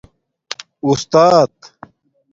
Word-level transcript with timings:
اُستات 0.85 1.55